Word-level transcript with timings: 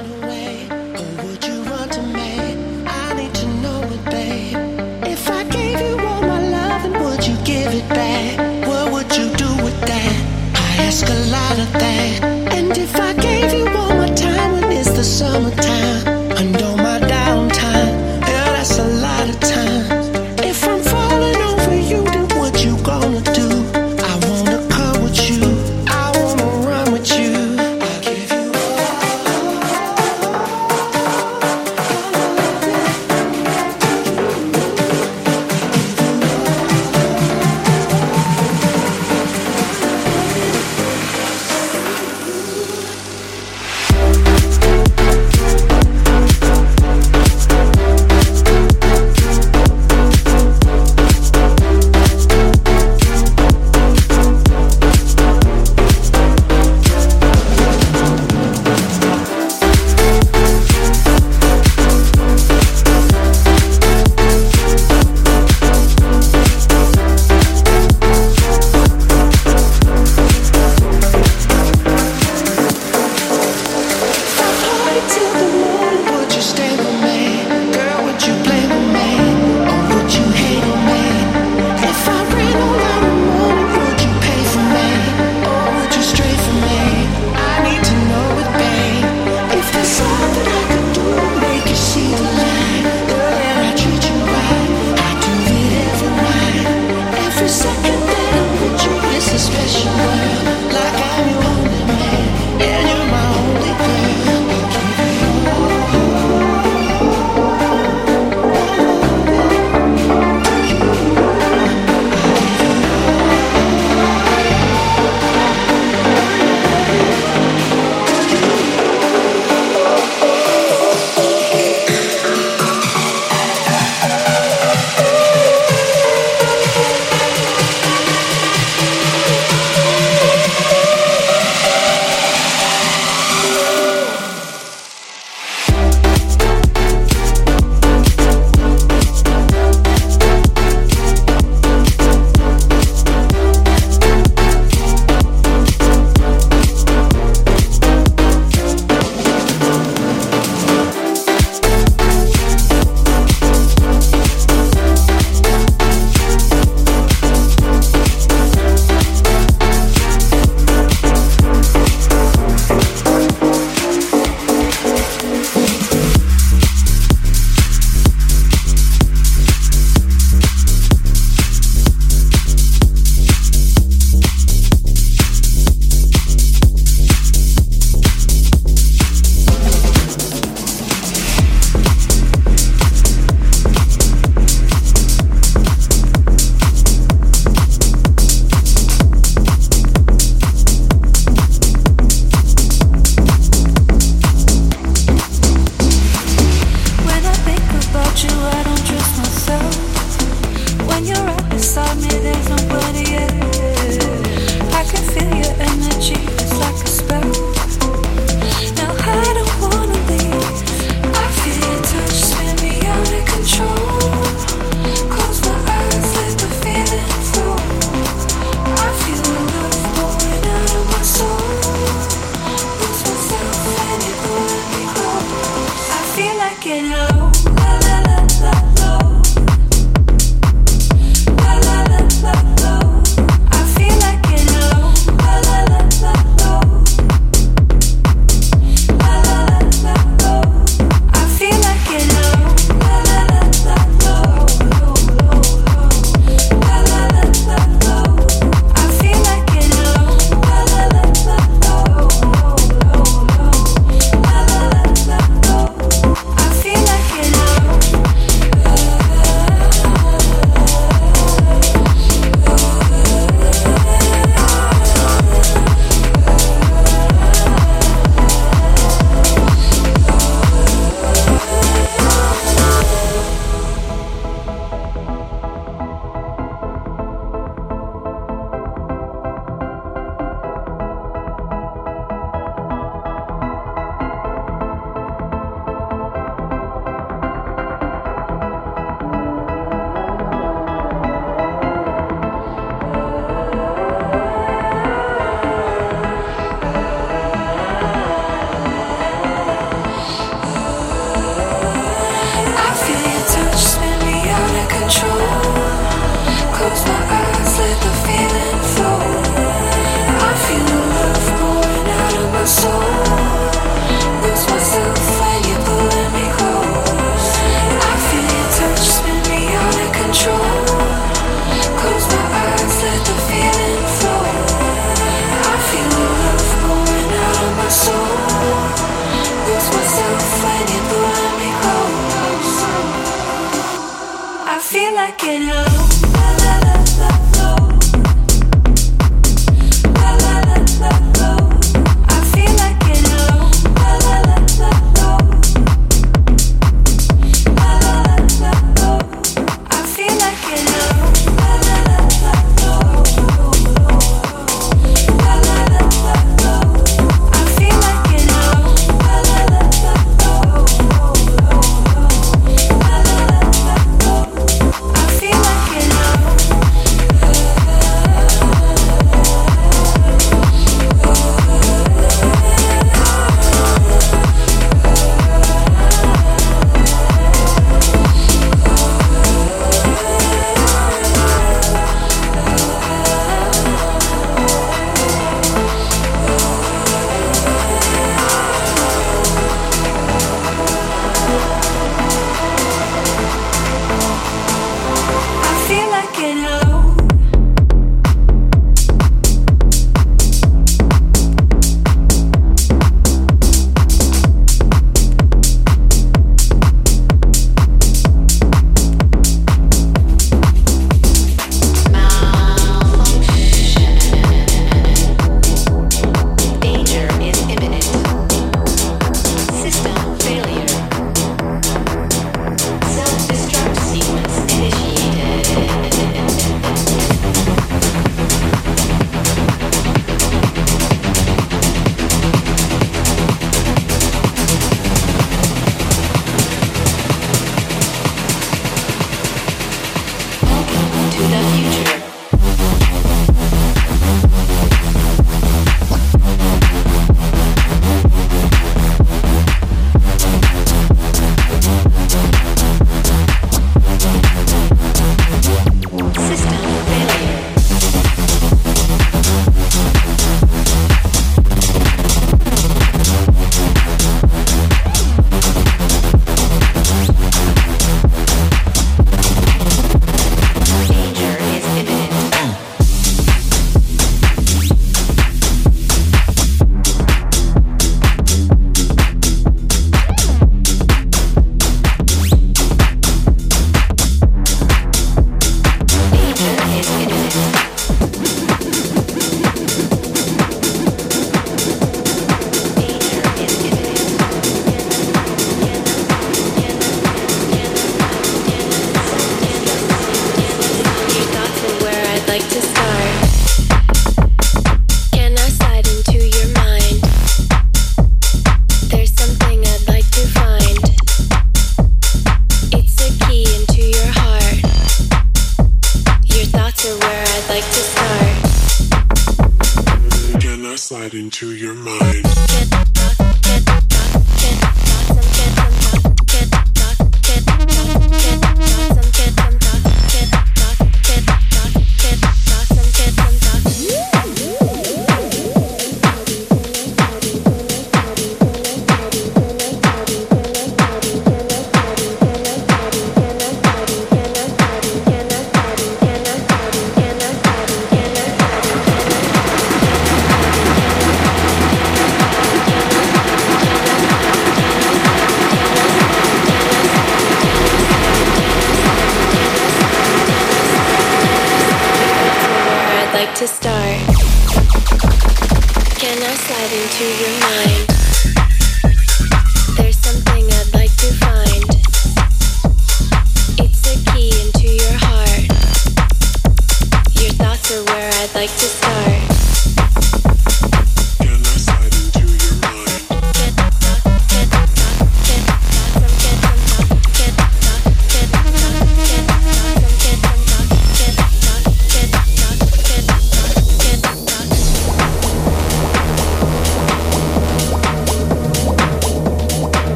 away. 0.00 0.49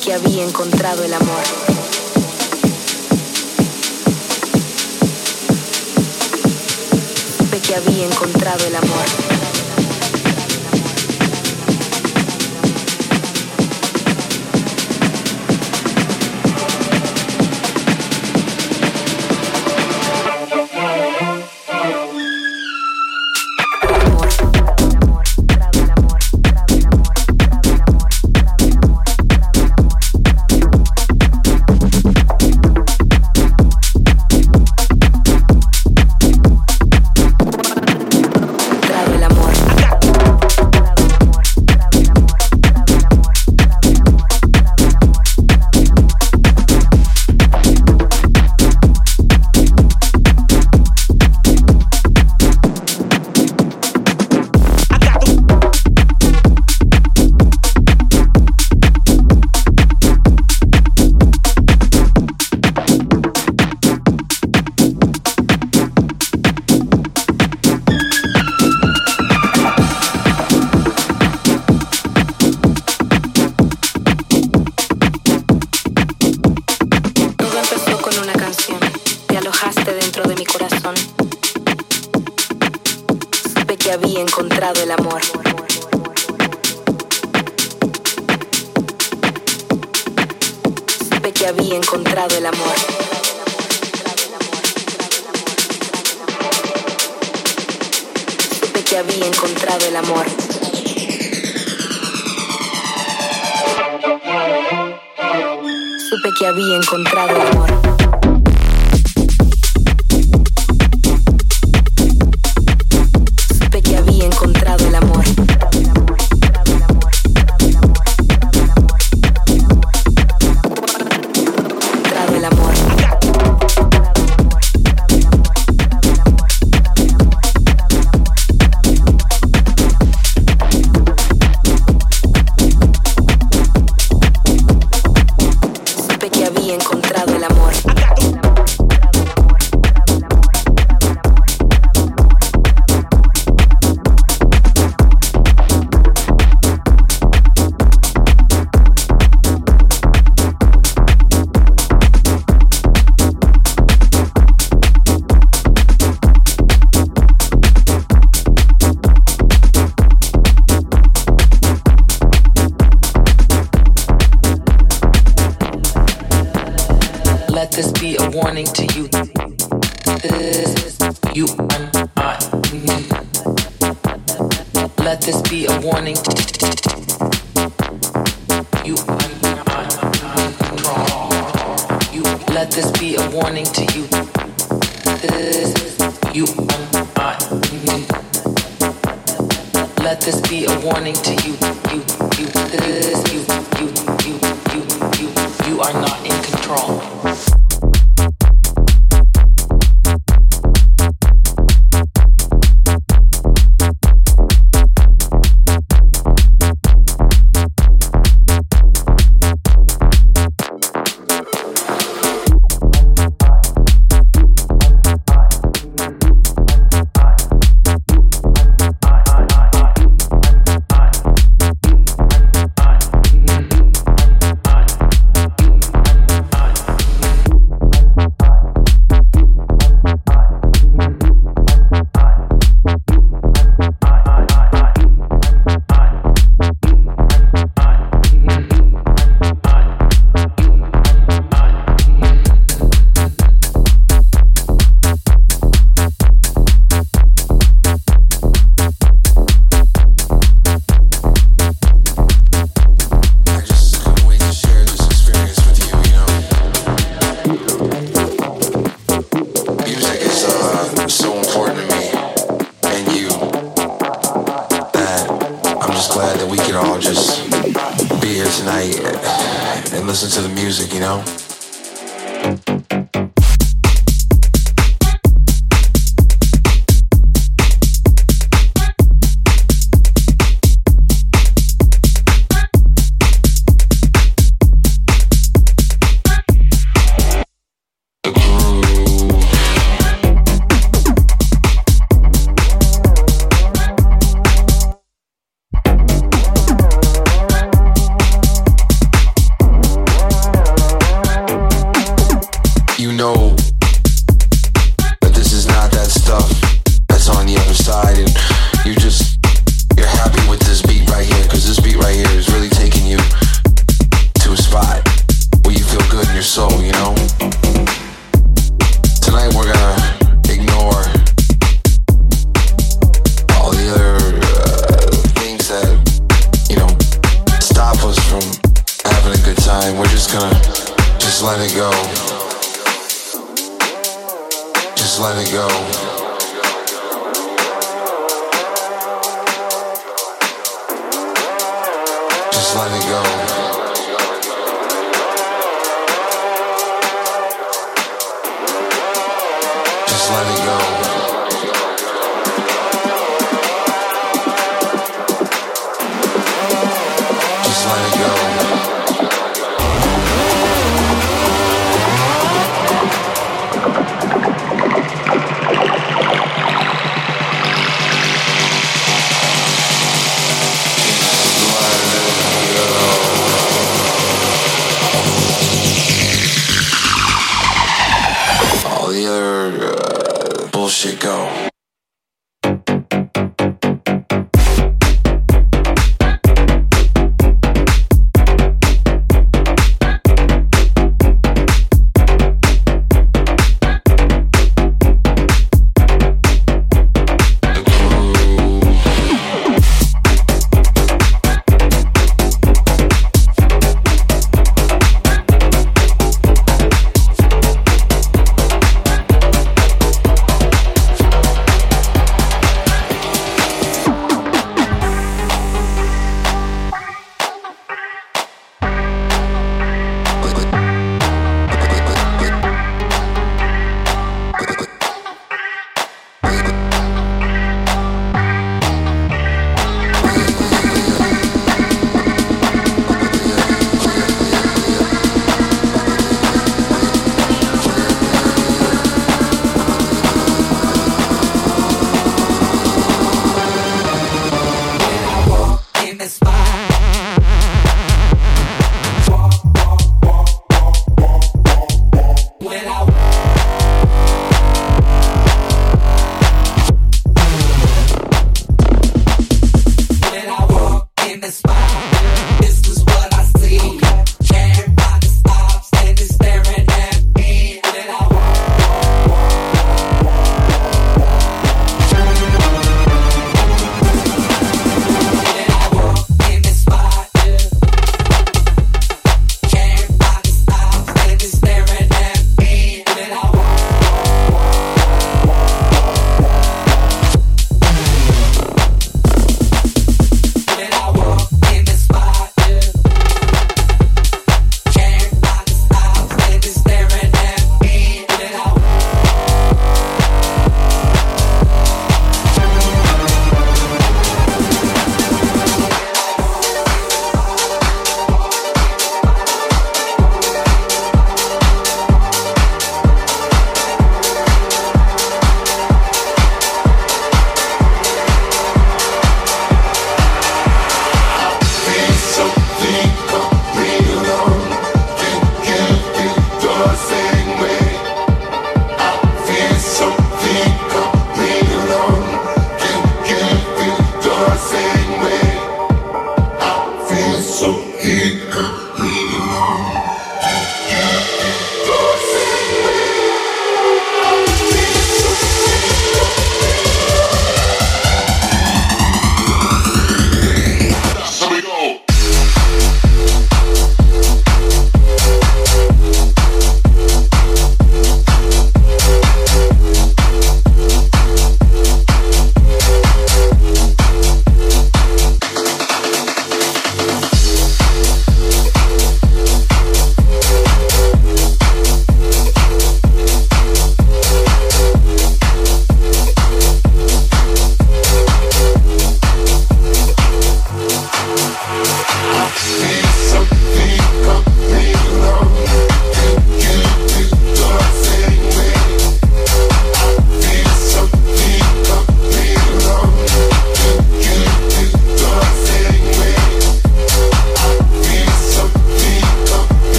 Que 0.00 0.14
había 0.14 0.44
encontrado 0.44 1.04
el 1.04 1.12
amor. 1.12 1.44
Supe 7.36 7.60
que 7.60 7.74
había 7.74 8.06
encontrado 8.06 8.66
el 8.66 8.76
amor. 8.76 9.29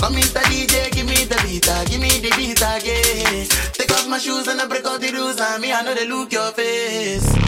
Side 0.00 0.10
when 0.10 0.18
you 0.18 0.22
see 0.22 1.24
the 1.24 1.36
beat, 1.42 1.66
give 1.90 2.00
me 2.00 2.08
the 2.20 2.34
beat 2.36 2.62
uh, 2.62 2.76
again. 2.76 3.46
Uh, 3.50 3.70
Take 3.72 3.92
off 3.92 4.08
my 4.08 4.18
shoes 4.18 4.46
and 4.48 4.60
I 4.60 4.66
break 4.66 4.86
all 4.86 4.98
the 4.98 5.10
rules, 5.12 5.40
I 5.40 5.58
me 5.58 5.72
I 5.72 5.82
know 5.82 5.94
they 5.94 6.06
look 6.08 6.32
your 6.32 6.52
music 6.56 7.47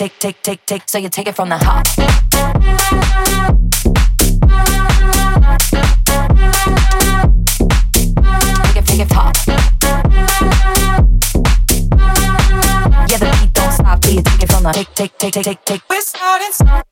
so 0.00 0.96
you 0.96 1.10
take 1.10 1.26
it 1.26 1.36
from 1.36 1.50
the 1.50 1.58
top. 1.58 1.84
Take 8.64 8.76
it, 8.76 8.86
take 8.86 9.00
it 9.00 9.08
top. 9.10 9.36
Yeah, 13.08 13.18
the 13.18 13.38
beat 13.42 13.52
don't 13.52 13.72
stop 13.72 14.00
till 14.00 14.14
you 14.14 14.22
take 14.22 14.42
it 14.42 14.50
from 14.50 14.62
the 14.62 14.72
take, 14.72 14.94
take, 14.94 15.18
take, 15.18 15.32
take, 15.34 15.44
take, 15.44 15.64
take. 15.66 15.82
We're 15.90 16.00
starting. 16.00 16.89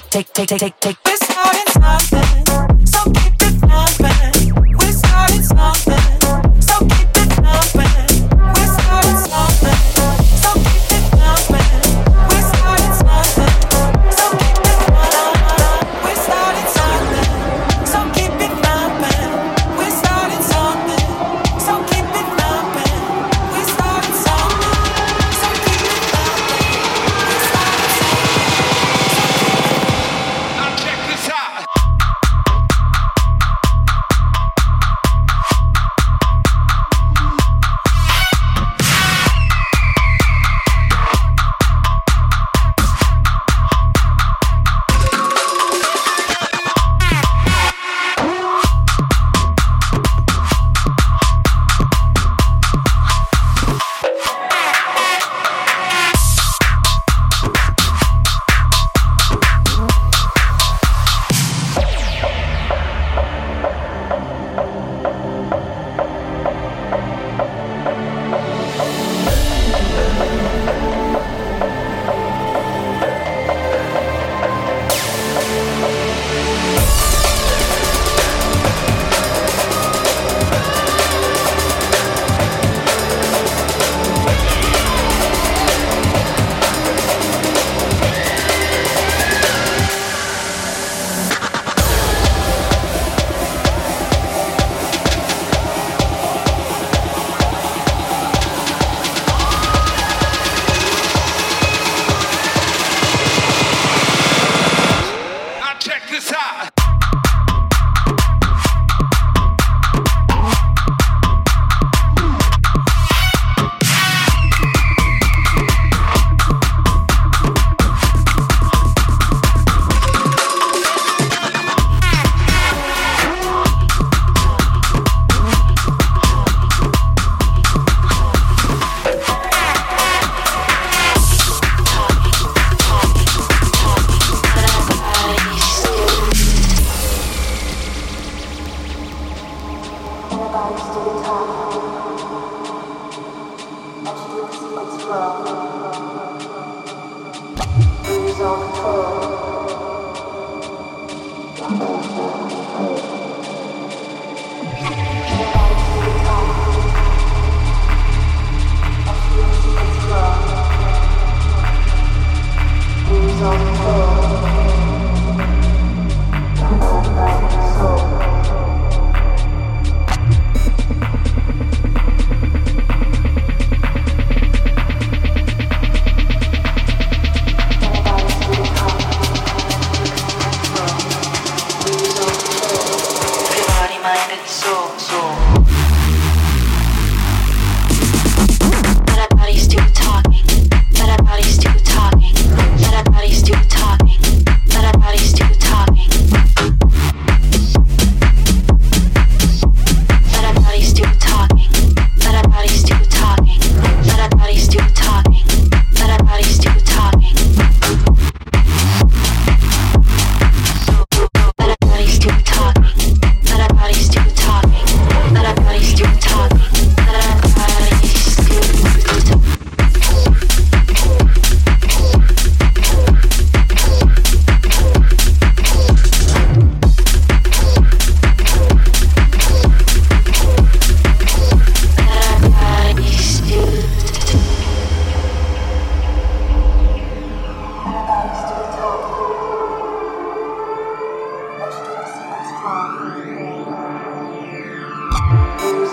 Take, 0.00 0.10
take, 0.10 0.46
take, 0.46 0.48
take, 0.48 0.58
take, 0.58 0.80
take. 0.80 0.96
We're 1.06 1.16
starting 1.16 1.72
something, 1.72 2.25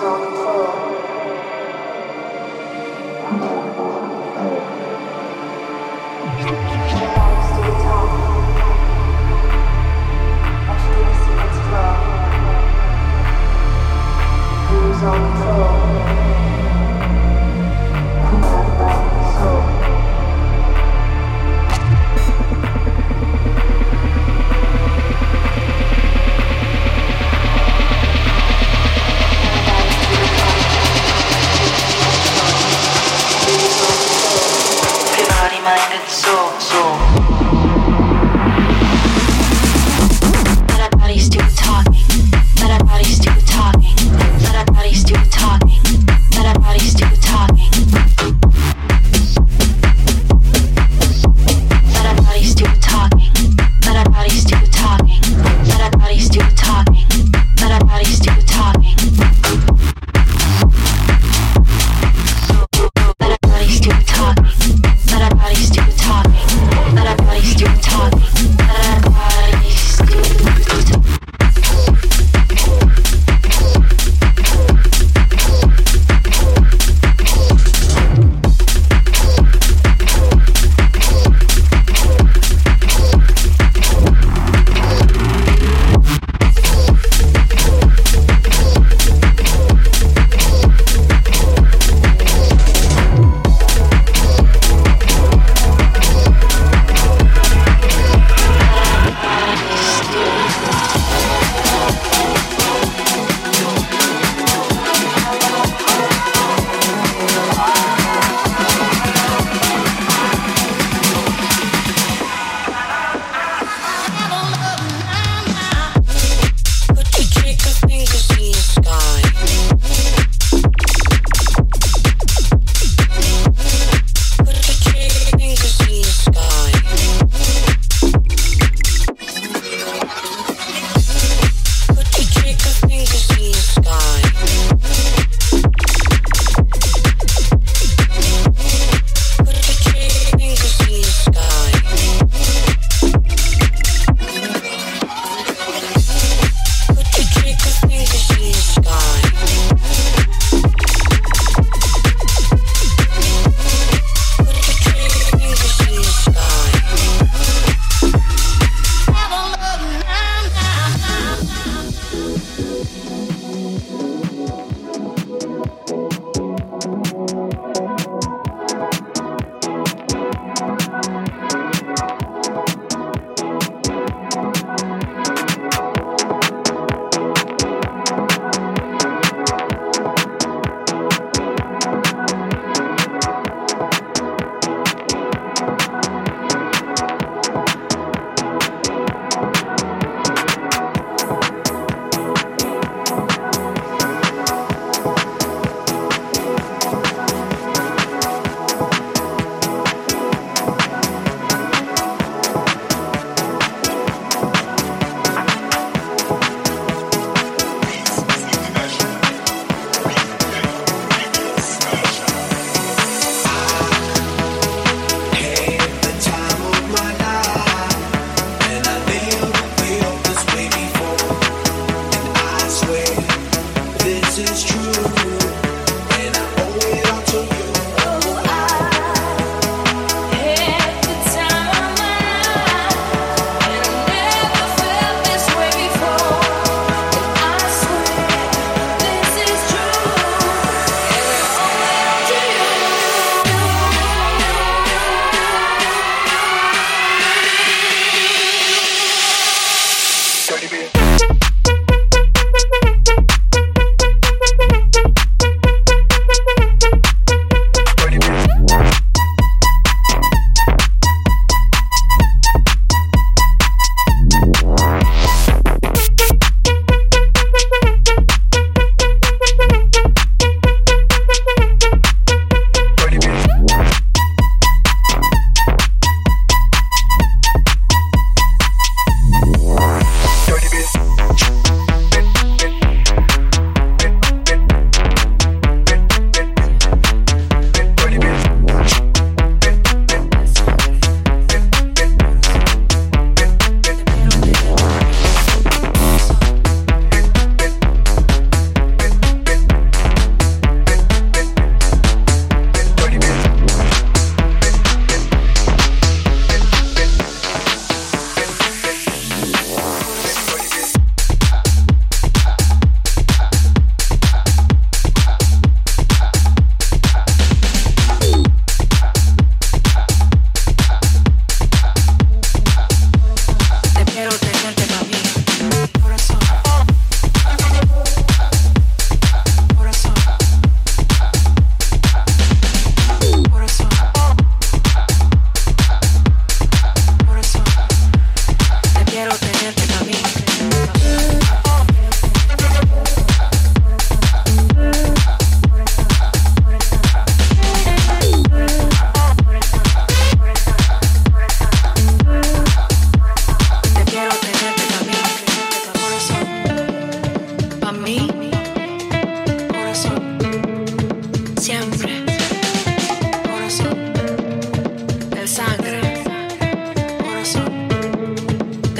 soul. 0.03 0.82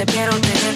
quiero 0.06 0.32
tener 0.40 0.73